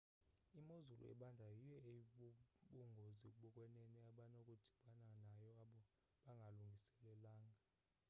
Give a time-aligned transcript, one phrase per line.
[0.59, 5.77] imozulu ebandayo yiyo eyibubungozi bokwenene abanokudibana nayo abo
[6.25, 7.59] bangalungiselelanga